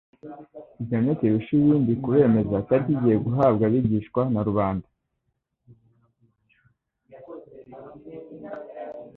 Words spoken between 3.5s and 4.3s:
abigishwa